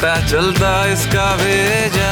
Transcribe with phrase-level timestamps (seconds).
[0.00, 2.10] पता चलता इसका भेजा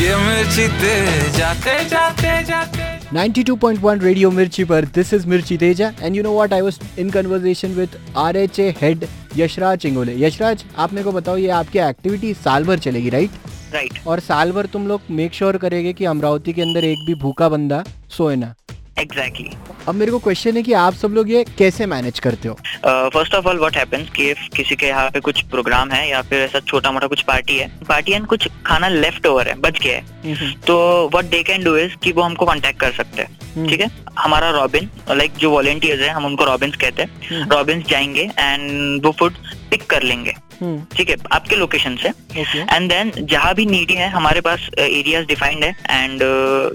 [0.00, 6.16] ये मिर्ची तेजा तेजा तेजा तेजा। 92.1 रेडियो मिर्ची पर this is Mirchi Teja and
[6.16, 9.04] you know what I was in conversation with RHA head
[9.36, 13.30] Yashraj Chingole Yashraj आप मेरे को बताओ ये आपकी एक्टिविटी साल भर चलेगी राइट
[13.74, 17.06] राइट और साल भर तुम लोग मेक श्योर sure करेंगे कि अमरावती के अंदर एक
[17.06, 17.84] भी भूखा बंदा
[18.18, 18.54] सोए ना।
[19.00, 19.50] एग्जैक्टली
[19.88, 22.54] अब मेरे को क्वेश्चन है कि आप सब लोग ये कैसे मैनेज करते हो?
[22.84, 26.40] First of all what happens कि किसी के यहाँ पे कुछ प्रोग्राम है या फिर
[26.40, 29.96] ऐसा छोटा मोटा कुछ पार्टी है पार्टी एंड कुछ खाना लेफ़्ट ओवर है बच गया
[29.96, 30.76] है। तो
[31.12, 33.90] what they can do is कि वो हमको कांटेक्ट कर सकते हैं हम्म। ठीक है?
[34.18, 39.04] हमारा रॉबिन लाइक जो वॉलेंटियर्स है हम उनको रॉबिन्स कहते हैं। हम्म। रॉबिन्स जाएँगे एंड
[39.06, 39.34] वो फ़ूड
[39.70, 41.16] पिक कर लेंगे हम्म। ठीक है?
[41.32, 42.08] आपके लोकेशन से
[42.38, 46.20] एंड देन जहाँ भी नीड है हमारे पास एरियाज़ डिफाइंड है एंड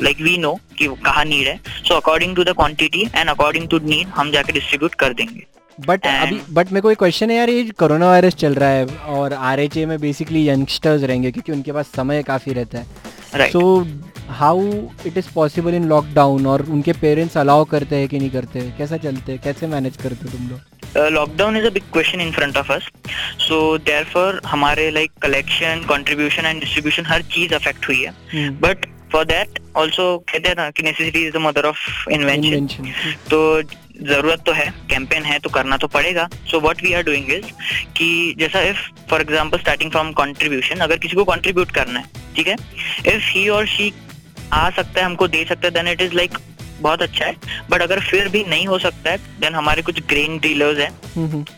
[0.03, 3.79] लाइक वी नो कि कहाँ नीड है। So according to the quantity and according to
[3.85, 5.43] need हम जाके डिस्ट्रीब्यूट कर देंगे।
[5.77, 8.85] बट अभी बट मेरे को एक क्वेश्चन है यार ये कोरोना वायरस चल रहा है
[9.17, 13.61] और आर में बेसिकली यंगस्टर्स रहेंगे क्योंकि उनके पास समय काफ़ी रहता है। So
[14.29, 14.61] how
[15.05, 18.97] it is possible in lockdown और उनके पेरेंट्स अलाउ करते हैं कि नहीं करते कैसा
[18.97, 19.41] चलते हैं?
[19.43, 21.11] कैसे मैनेज करते हो तुम लोग?
[21.13, 22.89] Lockdown is a big question in front of us
[23.39, 29.25] so therefore हमारे like collection contribution and distribution हर चीज़ अफेक्ट हुई है। बट फॉर
[29.25, 32.67] दैट ऑल्सो कहते हैं ना कि necessity is the mother of invention
[33.29, 36.27] तो ज़रूरत तो है कैंपेन है तो करना तो पड़ेगा.
[36.51, 37.45] So what we are doing is
[37.97, 42.47] कि जैसा if for example starting from contribution अगर किसी को कॉन्ट्रीब्यूट करना है ठीक
[42.47, 42.55] है?
[43.15, 43.91] इफ़ ही और शी
[44.53, 46.37] आ सकता है हमको दे सकता है देन इट इज़ लाइक
[46.81, 47.35] बहुत अच्छा है।
[47.69, 50.91] बट अगर फिर भी नहीं हो सकता है देन हमारे कुछ ग्रेन डीलर्स हैं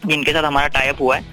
[0.07, 1.23] जिनके साथ हमारा टाइप हुआ है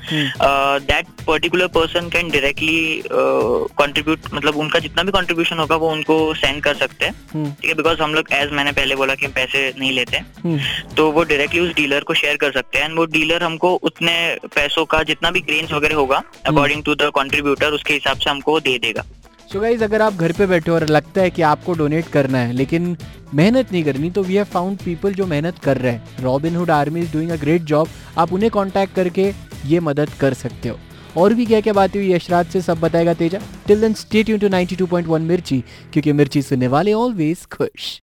[0.82, 6.62] that particular person can directly contribute मतलब उनका जितना भी कंट्रीब्यूशन होगा वो उनको सेंड
[6.62, 9.32] कर सकते हैं। हम्म, ठीक है बिकॉज़ हम लोग एज मैंने पहले बोला कि हम
[9.32, 12.84] पैसे नहीं लेते हैं हम्म। तो वो डायरेक्टली उस डीलर को शेयर कर सकते हैं।
[12.84, 14.14] एंड वो डीलर हमको उतने
[14.54, 18.58] पैसों का जितना भी ग्रेन्स वगैरह होगा अकॉर्डिंग टू द कंट्रीब्यूटर उसके हिसाब से हमको
[18.60, 19.04] दे देगा।
[19.52, 22.38] सो गाइज़ अगर आप घर पे बैठे हो और लगता है कि आपको डोनेट करना
[22.38, 22.96] है लेकिन
[23.34, 26.70] मेहनत नहीं करनी तो वी हैव फाउंड पीपल जो मेहनत कर रहे हैं। Robin Hood
[26.70, 27.88] army is doing a great job
[28.18, 29.32] आप उन्हें कॉन्टैक्ट करके
[29.66, 30.78] ये मदद कर सकते हो।
[31.16, 34.38] और भी क्या क्या बातें हुई यशराज से, सब बताएगा Teja. Till then state you
[34.38, 37.88] टू 92.1 मिर्ची, क्योंकि मिर्ची सुनने वाले ऑलवेज खुश।